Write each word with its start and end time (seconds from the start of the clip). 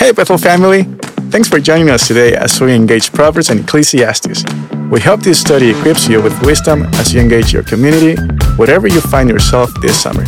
Hey, 0.00 0.12
Bethel 0.12 0.38
family! 0.38 0.84
Thanks 1.28 1.46
for 1.46 1.60
joining 1.60 1.90
us 1.90 2.08
today 2.08 2.34
as 2.34 2.58
we 2.58 2.72
engage 2.72 3.12
Proverbs 3.12 3.50
and 3.50 3.60
Ecclesiastes. 3.60 4.44
We 4.90 4.98
hope 4.98 5.20
this 5.20 5.38
study 5.38 5.68
equips 5.68 6.08
you 6.08 6.22
with 6.22 6.40
wisdom 6.40 6.84
as 6.94 7.12
you 7.12 7.20
engage 7.20 7.52
your 7.52 7.64
community, 7.64 8.18
wherever 8.56 8.88
you 8.88 9.02
find 9.02 9.28
yourself 9.28 9.70
this 9.82 10.00
summer. 10.00 10.24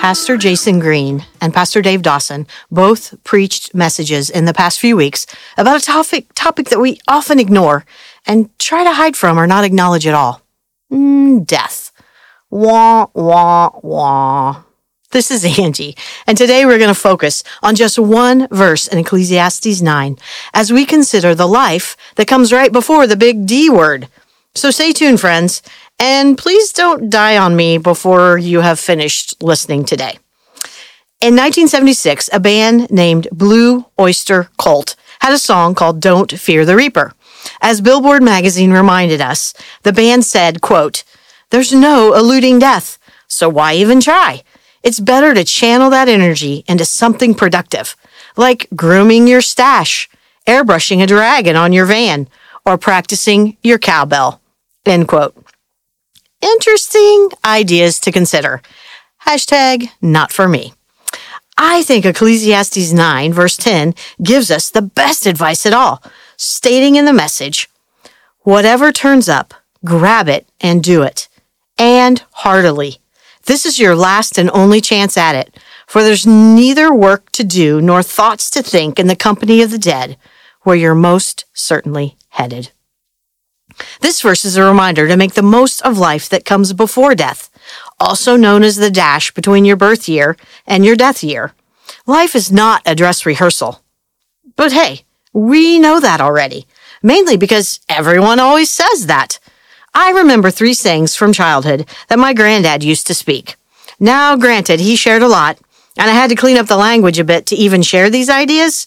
Pastor 0.00 0.36
Jason 0.36 0.80
Green 0.80 1.24
and 1.40 1.54
Pastor 1.54 1.80
Dave 1.80 2.02
Dawson 2.02 2.48
both 2.68 3.14
preached 3.22 3.76
messages 3.76 4.28
in 4.28 4.44
the 4.44 4.52
past 4.52 4.80
few 4.80 4.96
weeks 4.96 5.24
about 5.56 5.80
a 5.80 5.84
topic, 5.84 6.26
topic 6.34 6.68
that 6.70 6.80
we 6.80 6.98
often 7.06 7.38
ignore 7.38 7.84
and 8.26 8.50
try 8.58 8.82
to 8.82 8.92
hide 8.92 9.16
from 9.16 9.38
or 9.38 9.46
not 9.46 9.62
acknowledge 9.62 10.04
at 10.04 10.14
all. 10.14 10.42
Mm, 10.90 11.46
death. 11.46 11.91
Wah, 12.52 13.06
wah, 13.14 13.70
wah. 13.82 14.64
This 15.10 15.30
is 15.30 15.58
Angie, 15.58 15.96
and 16.26 16.36
today 16.36 16.66
we're 16.66 16.76
going 16.76 16.88
to 16.88 16.94
focus 16.94 17.42
on 17.62 17.74
just 17.74 17.98
one 17.98 18.46
verse 18.48 18.86
in 18.86 18.98
Ecclesiastes 18.98 19.80
9 19.80 20.18
as 20.52 20.70
we 20.70 20.84
consider 20.84 21.34
the 21.34 21.48
life 21.48 21.96
that 22.16 22.28
comes 22.28 22.52
right 22.52 22.70
before 22.70 23.06
the 23.06 23.16
big 23.16 23.46
D 23.46 23.70
word. 23.70 24.06
So 24.54 24.70
stay 24.70 24.92
tuned, 24.92 25.18
friends, 25.18 25.62
and 25.98 26.36
please 26.36 26.74
don't 26.74 27.08
die 27.08 27.38
on 27.38 27.56
me 27.56 27.78
before 27.78 28.36
you 28.36 28.60
have 28.60 28.78
finished 28.78 29.42
listening 29.42 29.86
today. 29.86 30.18
In 31.22 31.34
1976, 31.34 32.28
a 32.34 32.38
band 32.38 32.90
named 32.90 33.28
Blue 33.32 33.86
Oyster 33.98 34.50
Cult 34.58 34.94
had 35.20 35.32
a 35.32 35.38
song 35.38 35.74
called 35.74 36.02
Don't 36.02 36.38
Fear 36.38 36.66
the 36.66 36.76
Reaper. 36.76 37.14
As 37.62 37.80
Billboard 37.80 38.22
magazine 38.22 38.72
reminded 38.72 39.22
us, 39.22 39.54
the 39.84 39.92
band 39.94 40.26
said, 40.26 40.60
quote, 40.60 41.02
There's 41.52 41.74
no 41.74 42.14
eluding 42.14 42.60
death, 42.60 42.98
so 43.28 43.46
why 43.46 43.74
even 43.74 44.00
try? 44.00 44.42
It's 44.82 44.98
better 44.98 45.34
to 45.34 45.44
channel 45.44 45.90
that 45.90 46.08
energy 46.08 46.64
into 46.66 46.86
something 46.86 47.34
productive, 47.34 47.94
like 48.38 48.68
grooming 48.74 49.26
your 49.26 49.42
stash, 49.42 50.08
airbrushing 50.46 51.02
a 51.02 51.06
dragon 51.06 51.54
on 51.54 51.74
your 51.74 51.84
van, 51.84 52.26
or 52.64 52.78
practicing 52.78 53.58
your 53.62 53.78
cowbell. 53.78 54.40
End 54.86 55.06
quote 55.06 55.36
interesting 56.40 57.28
ideas 57.44 58.00
to 58.00 58.10
consider. 58.10 58.62
Hashtag 59.26 59.90
not 60.00 60.32
for 60.32 60.48
me. 60.48 60.72
I 61.58 61.82
think 61.82 62.06
Ecclesiastes 62.06 62.94
9 62.94 63.30
verse 63.34 63.58
10 63.58 63.94
gives 64.22 64.50
us 64.50 64.70
the 64.70 64.80
best 64.80 65.26
advice 65.26 65.66
at 65.66 65.74
all, 65.74 66.02
stating 66.38 66.96
in 66.96 67.04
the 67.04 67.12
message, 67.12 67.68
whatever 68.40 68.90
turns 68.90 69.28
up, 69.28 69.52
grab 69.84 70.30
it 70.30 70.48
and 70.58 70.82
do 70.82 71.02
it. 71.02 71.28
And 71.82 72.22
heartily. 72.30 72.98
This 73.46 73.66
is 73.66 73.80
your 73.80 73.96
last 73.96 74.38
and 74.38 74.48
only 74.54 74.80
chance 74.80 75.16
at 75.16 75.34
it, 75.34 75.58
for 75.88 76.04
there's 76.04 76.24
neither 76.24 76.94
work 76.94 77.32
to 77.32 77.42
do 77.42 77.80
nor 77.80 78.04
thoughts 78.04 78.48
to 78.50 78.62
think 78.62 79.00
in 79.00 79.08
the 79.08 79.16
company 79.16 79.62
of 79.62 79.72
the 79.72 79.78
dead, 79.78 80.16
where 80.60 80.76
you're 80.76 80.94
most 80.94 81.44
certainly 81.52 82.16
headed. 82.28 82.70
This 84.00 84.22
verse 84.22 84.44
is 84.44 84.56
a 84.56 84.62
reminder 84.62 85.08
to 85.08 85.16
make 85.16 85.34
the 85.34 85.42
most 85.42 85.82
of 85.82 85.98
life 85.98 86.28
that 86.28 86.44
comes 86.44 86.72
before 86.72 87.16
death, 87.16 87.50
also 87.98 88.36
known 88.36 88.62
as 88.62 88.76
the 88.76 88.88
dash 88.88 89.32
between 89.32 89.64
your 89.64 89.74
birth 89.76 90.08
year 90.08 90.36
and 90.68 90.84
your 90.84 90.94
death 90.94 91.24
year. 91.24 91.52
Life 92.06 92.36
is 92.36 92.52
not 92.52 92.82
a 92.86 92.94
dress 92.94 93.26
rehearsal. 93.26 93.82
But 94.54 94.70
hey, 94.70 95.00
we 95.32 95.80
know 95.80 95.98
that 95.98 96.20
already, 96.20 96.68
mainly 97.02 97.36
because 97.36 97.80
everyone 97.88 98.38
always 98.38 98.70
says 98.70 99.06
that. 99.06 99.40
I 99.94 100.10
remember 100.10 100.50
three 100.50 100.74
sayings 100.74 101.14
from 101.14 101.32
childhood 101.32 101.86
that 102.08 102.18
my 102.18 102.32
granddad 102.32 102.82
used 102.82 103.06
to 103.08 103.14
speak. 103.14 103.56
Now, 104.00 104.36
granted, 104.36 104.80
he 104.80 104.96
shared 104.96 105.22
a 105.22 105.28
lot, 105.28 105.58
and 105.98 106.10
I 106.10 106.14
had 106.14 106.30
to 106.30 106.36
clean 106.36 106.56
up 106.56 106.66
the 106.66 106.76
language 106.76 107.18
a 107.18 107.24
bit 107.24 107.46
to 107.46 107.56
even 107.56 107.82
share 107.82 108.08
these 108.08 108.30
ideas, 108.30 108.86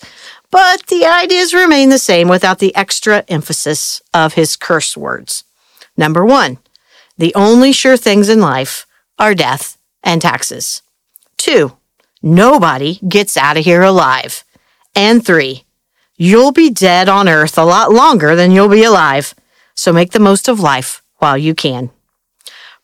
but 0.52 0.88
the 0.88 1.06
ideas 1.06 1.53
remain 1.53 1.90
the 1.90 2.00
same 2.00 2.28
without 2.28 2.59
the 2.59 2.75
extra 2.75 3.24
emphasis 3.28 4.02
of 4.13 4.34
his 4.34 4.56
curse 4.56 4.97
words. 4.97 5.44
Number 5.96 6.25
one, 6.25 6.57
the 7.18 7.34
only 7.35 7.72
sure 7.72 7.97
things 7.97 8.30
in 8.30 8.41
life 8.41 8.85
are 9.19 9.34
death 9.34 9.78
and 10.03 10.22
taxes. 10.22 10.81
Two, 11.38 11.78
nobody 12.22 13.00
gets 13.07 13.38
out 13.38 13.57
of 13.57 13.66
here 13.66 13.84
alive. 13.84 14.44
And 14.96 15.25
three, 15.25 15.66
you'll 16.18 16.51
be 16.51 16.69
dead 16.69 17.09
on 17.09 17.30
earth 17.30 17.57
a 17.57 17.63
lot 17.63 17.91
longer 17.91 18.35
than 18.35 18.51
you'll 18.51 18.69
be 18.69 18.84
alive, 18.84 19.35
so 19.75 19.94
make 19.94 20.12
the 20.12 20.19
most 20.19 20.47
of 20.47 20.59
life 20.59 21.03
while 21.18 21.38
you 21.38 21.53
can. 21.53 21.91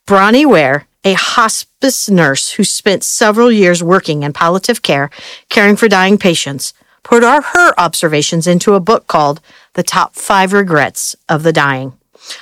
Bronnie 0.05 0.45
Ware, 0.45 0.87
a 1.03 1.13
hospice 1.13 2.09
nurse 2.09 2.51
who 2.51 2.63
spent 2.63 3.03
several 3.03 3.51
years 3.51 3.83
working 3.83 4.23
in 4.23 4.33
palliative 4.33 4.81
care, 4.81 5.09
caring 5.49 5.75
for 5.75 5.87
dying 5.87 6.17
patients, 6.17 6.73
put 7.03 7.23
her 7.23 7.79
observations 7.79 8.45
into 8.45 8.75
a 8.75 8.79
book 8.79 9.07
called 9.07 9.41
The 9.73 9.83
Top 9.83 10.15
Five 10.15 10.53
Regrets 10.53 11.15
of 11.27 11.43
the 11.43 11.53
Dying. 11.53 11.93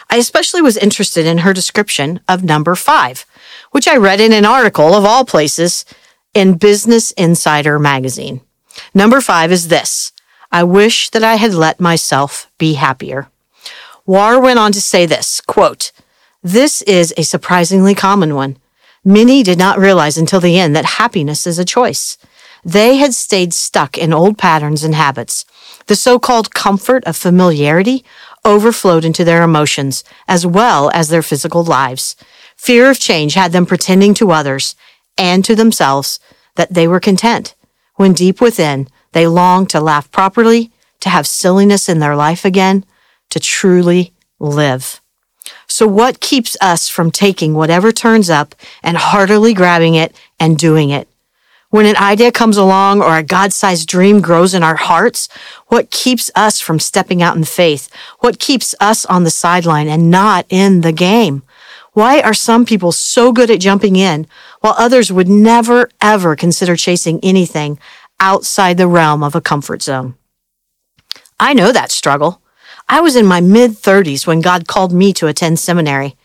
I 0.10 0.18
especially 0.18 0.62
was 0.62 0.78
interested 0.78 1.26
in 1.26 1.40
her 1.40 1.54
description 1.54 2.20
of 2.28 2.44
number 2.44 2.76
five, 2.76 3.26
which 3.72 3.88
I 3.88 3.96
read 3.96 4.20
in 4.20 4.34
an 4.34 4.46
article 4.46 4.94
of 4.94 5.06
all 5.06 5.24
places 5.26 5.86
in 6.34 6.58
Business 6.58 7.12
Insider 7.12 7.80
magazine. 7.80 8.42
Number 8.94 9.22
five 9.22 9.52
is 9.52 9.70
this. 9.70 10.12
I 10.52 10.64
wish 10.64 11.10
that 11.12 11.24
I 11.24 11.36
had 11.36 11.54
let 11.54 11.80
myself 11.80 12.50
be 12.58 12.74
happier. 12.74 13.30
Ware 14.10 14.40
went 14.40 14.58
on 14.58 14.72
to 14.72 14.82
say 14.82 15.06
this, 15.06 15.40
quote, 15.40 15.92
this 16.42 16.82
is 16.82 17.14
a 17.16 17.22
surprisingly 17.22 17.94
common 17.94 18.34
one. 18.34 18.58
Many 19.06 19.44
did 19.44 19.60
not 19.60 19.78
realize 19.78 20.18
until 20.18 20.40
the 20.40 20.58
end 20.58 20.76
that 20.76 20.98
happiness 20.98 21.46
is 21.46 21.60
a 21.60 21.64
choice. 21.64 22.18
They 22.66 22.96
had 22.96 23.14
stayed 23.14 23.54
stuck 23.54 24.00
in 24.00 24.12
old 24.12 24.36
patterns 24.36 24.84
and 24.84 24.96
habits. 24.96 25.46
The 25.86 25.96
so-called 25.96 26.56
comfort 26.56 27.04
of 27.04 27.16
familiarity 27.16 28.04
overflowed 28.44 29.06
into 29.06 29.24
their 29.24 29.44
emotions 29.44 30.04
as 30.28 30.44
well 30.44 30.90
as 30.92 31.10
their 31.10 31.22
physical 31.22 31.64
lives. 31.64 32.16
Fear 32.58 32.90
of 32.90 33.00
change 33.00 33.36
had 33.36 33.52
them 33.52 33.68
pretending 33.68 34.16
to 34.16 34.32
others 34.32 34.76
and 35.20 35.46
to 35.46 35.54
themselves 35.54 36.20
that 36.56 36.74
they 36.74 36.88
were 36.88 37.00
content, 37.00 37.54
when 37.94 38.14
deep 38.14 38.42
within 38.42 38.88
they 39.12 39.28
longed 39.28 39.70
to 39.70 39.80
laugh 39.80 40.10
properly, 40.10 40.72
to 41.00 41.10
have 41.10 41.28
silliness 41.28 41.88
in 41.88 42.00
their 42.00 42.16
life 42.16 42.44
again, 42.44 42.84
to 43.30 43.40
truly 43.40 44.14
live. 44.40 45.02
So 45.68 45.88
what 45.88 46.20
keeps 46.20 46.58
us 46.62 46.90
from 46.90 47.12
taking 47.12 47.54
whatever 47.54 47.92
turns 47.92 48.30
up 48.30 48.56
and 48.84 48.98
heartily 48.98 49.54
grabbing 49.54 49.96
it 49.96 50.16
and 50.40 50.58
doing 50.58 50.90
it? 50.90 51.08
When 51.70 51.86
an 51.86 51.98
idea 51.98 52.32
comes 52.32 52.58
along 52.58 53.02
or 53.02 53.16
a 53.16 53.24
God-sized 53.24 53.88
dream 53.88 54.22
grows 54.22 54.56
in 54.56 54.64
our 54.64 54.76
hearts, 54.76 55.30
what 55.68 55.92
keeps 55.92 56.32
us 56.34 56.60
from 56.60 56.80
stepping 56.80 57.22
out 57.22 57.36
in 57.38 57.44
faith? 57.44 57.90
What 58.20 58.40
keeps 58.40 58.74
us 58.80 59.06
on 59.06 59.24
the 59.24 59.30
sideline 59.30 59.88
and 59.88 60.10
not 60.10 60.48
in 60.50 60.82
the 60.82 60.92
game? 60.92 61.44
Why 61.94 62.22
are 62.22 62.34
some 62.34 62.66
people 62.66 62.92
so 62.92 63.32
good 63.32 63.52
at 63.52 63.60
jumping 63.60 63.96
in 63.96 64.26
while 64.62 64.74
others 64.78 65.12
would 65.12 65.30
never 65.30 65.90
ever 66.02 66.36
consider 66.36 66.76
chasing 66.76 67.20
anything 67.22 67.78
outside 68.20 68.78
the 68.78 68.88
realm 68.88 69.22
of 69.22 69.36
a 69.36 69.42
comfort 69.42 69.84
zone? 69.84 70.16
I 71.40 71.54
know 71.54 71.72
that 71.72 71.92
struggle. 71.92 72.42
I 72.92 73.02
was 73.02 73.16
in 73.16 73.28
my 73.28 73.40
mid 73.40 73.74
30s 73.74 74.26
when 74.26 74.42
God 74.42 74.68
called 74.68 74.92
me 74.92 75.14
to 75.14 75.28
attend 75.28 75.60
seminary. 75.60 76.16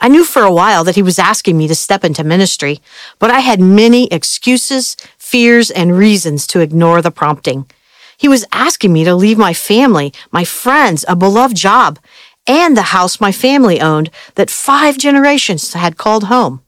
I 0.00 0.08
knew 0.08 0.24
for 0.24 0.42
a 0.42 0.52
while 0.52 0.82
that 0.84 0.94
he 0.94 1.02
was 1.02 1.18
asking 1.18 1.58
me 1.58 1.68
to 1.68 1.74
step 1.74 2.02
into 2.02 2.24
ministry, 2.24 2.80
but 3.18 3.30
I 3.30 3.40
had 3.40 3.60
many 3.60 4.06
excuses, 4.06 4.96
fears, 5.18 5.70
and 5.70 5.98
reasons 5.98 6.46
to 6.46 6.60
ignore 6.60 7.02
the 7.02 7.10
prompting. 7.10 7.70
He 8.16 8.26
was 8.26 8.46
asking 8.52 8.90
me 8.90 9.04
to 9.04 9.14
leave 9.14 9.36
my 9.36 9.52
family, 9.52 10.14
my 10.32 10.44
friends, 10.44 11.04
a 11.06 11.14
beloved 11.14 11.56
job, 11.56 11.98
and 12.46 12.74
the 12.74 12.94
house 12.94 13.20
my 13.20 13.30
family 13.30 13.78
owned 13.78 14.10
that 14.36 14.48
five 14.48 14.96
generations 14.96 15.74
had 15.74 15.98
called 15.98 16.24
home. 16.24 16.62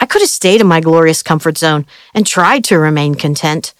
I 0.00 0.06
could 0.06 0.22
have 0.22 0.30
stayed 0.30 0.62
in 0.62 0.66
my 0.66 0.80
glorious 0.80 1.22
comfort 1.22 1.58
zone 1.58 1.84
and 2.14 2.26
tried 2.26 2.64
to 2.64 2.78
remain 2.78 3.16
content, 3.16 3.74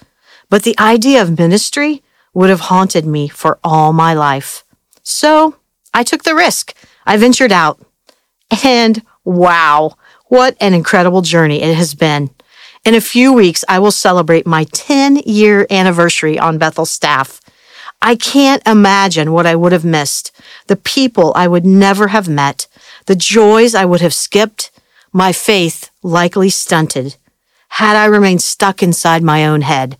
but 0.50 0.64
the 0.64 0.78
idea 0.78 1.22
of 1.22 1.38
ministry 1.38 2.02
would 2.34 2.50
have 2.50 2.68
haunted 2.68 3.06
me 3.06 3.28
for 3.28 3.58
all 3.64 3.94
my 3.94 4.12
life. 4.12 4.64
So 5.08 5.56
I 5.94 6.02
took 6.02 6.24
the 6.24 6.34
risk. 6.34 6.74
I 7.06 7.16
ventured 7.16 7.50
out. 7.50 7.80
And 8.64 9.02
wow, 9.24 9.96
what 10.26 10.56
an 10.60 10.74
incredible 10.74 11.22
journey 11.22 11.62
it 11.62 11.74
has 11.74 11.94
been. 11.94 12.30
In 12.84 12.94
a 12.94 13.00
few 13.00 13.32
weeks, 13.32 13.64
I 13.68 13.78
will 13.78 13.90
celebrate 13.90 14.46
my 14.46 14.64
10 14.64 15.16
year 15.24 15.66
anniversary 15.70 16.38
on 16.38 16.58
Bethel 16.58 16.86
staff. 16.86 17.40
I 18.00 18.16
can't 18.16 18.64
imagine 18.66 19.32
what 19.32 19.46
I 19.46 19.56
would 19.56 19.72
have 19.72 19.84
missed, 19.84 20.30
the 20.66 20.76
people 20.76 21.32
I 21.34 21.48
would 21.48 21.64
never 21.64 22.08
have 22.08 22.28
met, 22.28 22.68
the 23.06 23.16
joys 23.16 23.74
I 23.74 23.86
would 23.86 24.00
have 24.02 24.14
skipped, 24.14 24.70
my 25.12 25.32
faith 25.32 25.90
likely 26.02 26.50
stunted, 26.50 27.16
had 27.70 27.96
I 27.96 28.04
remained 28.04 28.42
stuck 28.42 28.82
inside 28.82 29.22
my 29.22 29.46
own 29.46 29.62
head, 29.62 29.98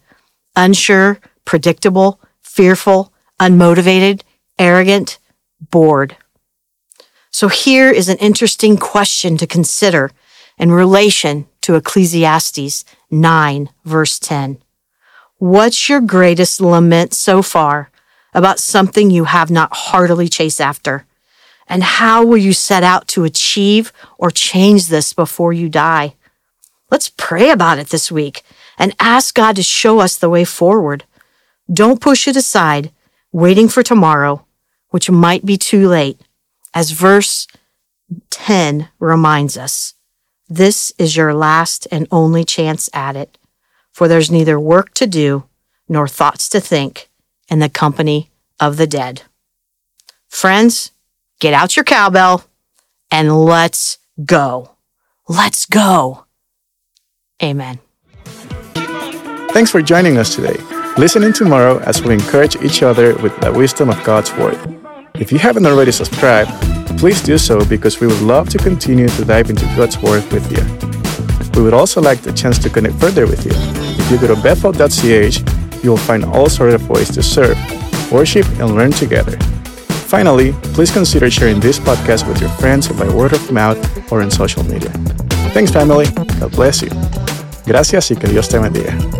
unsure, 0.54 1.18
predictable, 1.44 2.20
fearful, 2.40 3.12
unmotivated, 3.40 4.20
arrogant, 4.58 5.18
bored. 5.70 6.16
So 7.30 7.48
here 7.48 7.90
is 7.90 8.08
an 8.08 8.18
interesting 8.18 8.76
question 8.76 9.36
to 9.36 9.46
consider 9.46 10.10
in 10.58 10.72
relation 10.72 11.46
to 11.62 11.76
Ecclesiastes 11.76 12.84
9, 13.10 13.68
verse 13.84 14.18
10. 14.18 14.58
What's 15.38 15.88
your 15.88 16.00
greatest 16.00 16.60
lament 16.60 17.14
so 17.14 17.42
far 17.42 17.90
about 18.34 18.58
something 18.58 19.10
you 19.10 19.24
have 19.24 19.50
not 19.50 19.72
heartily 19.72 20.28
chased 20.28 20.60
after? 20.60 21.06
And 21.68 21.82
how 21.82 22.24
will 22.24 22.38
you 22.38 22.52
set 22.52 22.82
out 22.82 23.06
to 23.08 23.24
achieve 23.24 23.92
or 24.16 24.30
change 24.30 24.86
this 24.86 25.12
before 25.12 25.52
you 25.52 25.68
die? 25.68 26.14
Let's 26.90 27.12
pray 27.16 27.50
about 27.50 27.78
it 27.78 27.90
this 27.90 28.10
week 28.10 28.42
and 28.78 28.96
ask 28.98 29.34
God 29.34 29.56
to 29.56 29.62
show 29.62 30.00
us 30.00 30.16
the 30.16 30.30
way 30.30 30.44
forward. 30.44 31.04
Don't 31.72 32.00
push 32.00 32.26
it 32.26 32.36
aside, 32.36 32.90
waiting 33.30 33.68
for 33.68 33.82
tomorrow, 33.82 34.46
which 34.90 35.10
might 35.10 35.44
be 35.44 35.56
too 35.56 35.88
late. 35.88 36.20
As 36.74 36.90
verse 36.90 37.46
10 38.30 38.88
reminds 38.98 39.56
us, 39.56 39.94
this 40.48 40.92
is 40.98 41.16
your 41.16 41.34
last 41.34 41.86
and 41.90 42.06
only 42.10 42.44
chance 42.44 42.88
at 42.92 43.16
it 43.16 43.38
for 43.98 44.06
there's 44.06 44.30
neither 44.30 44.60
work 44.60 44.94
to 44.94 45.08
do 45.08 45.42
nor 45.88 46.06
thoughts 46.06 46.48
to 46.48 46.60
think 46.60 47.10
in 47.48 47.58
the 47.58 47.68
company 47.68 48.30
of 48.60 48.76
the 48.76 48.86
dead. 48.86 49.22
Friends, 50.28 50.92
get 51.40 51.52
out 51.52 51.74
your 51.74 51.84
cowbell 51.84 52.44
and 53.10 53.44
let's 53.44 53.98
go. 54.24 54.76
Let's 55.26 55.66
go. 55.66 56.26
Amen. 57.42 57.80
Thanks 59.50 59.72
for 59.72 59.82
joining 59.82 60.16
us 60.16 60.32
today. 60.32 60.56
Listen 60.96 61.24
in 61.24 61.32
tomorrow 61.32 61.78
as 61.80 62.00
we 62.00 62.14
encourage 62.14 62.54
each 62.62 62.84
other 62.84 63.16
with 63.16 63.36
the 63.40 63.52
wisdom 63.52 63.90
of 63.90 64.00
God's 64.04 64.32
Word. 64.34 64.77
If 65.20 65.32
you 65.32 65.38
haven't 65.38 65.66
already 65.66 65.92
subscribed, 65.92 66.50
please 66.98 67.22
do 67.22 67.38
so 67.38 67.64
because 67.64 68.00
we 68.00 68.06
would 68.06 68.22
love 68.22 68.48
to 68.50 68.58
continue 68.58 69.08
to 69.08 69.24
dive 69.24 69.50
into 69.50 69.64
God's 69.76 69.98
Word 69.98 70.24
with 70.32 70.50
you. 70.52 70.62
We 71.56 71.62
would 71.62 71.74
also 71.74 72.00
like 72.00 72.22
the 72.22 72.32
chance 72.32 72.58
to 72.60 72.70
connect 72.70 72.96
further 72.96 73.26
with 73.26 73.44
you 73.44 73.78
if 74.10 74.22
you 74.22 74.26
go 74.26 74.34
to 74.34 74.40
bethel.ch, 74.40 75.84
you 75.84 75.90
will 75.90 75.98
find 75.98 76.24
all 76.24 76.48
sorts 76.48 76.74
of 76.74 76.88
ways 76.88 77.10
to 77.10 77.22
serve, 77.22 77.58
worship, 78.10 78.46
and 78.58 78.74
learn 78.74 78.90
together. 78.90 79.36
Finally, 80.08 80.52
please 80.72 80.90
consider 80.90 81.30
sharing 81.30 81.60
this 81.60 81.78
podcast 81.78 82.26
with 82.26 82.40
your 82.40 82.48
friends 82.56 82.88
by 82.88 83.06
word 83.10 83.34
of 83.34 83.52
mouth 83.52 83.78
or 84.10 84.22
in 84.22 84.30
social 84.30 84.64
media. 84.64 84.88
Thanks, 85.52 85.70
family. 85.70 86.06
God 86.40 86.52
bless 86.52 86.80
you. 86.80 86.88
Gracias 87.66 88.10
y 88.10 88.16
que 88.16 88.28
Dios 88.28 88.48
te 88.48 88.58
bendiga. 88.58 89.17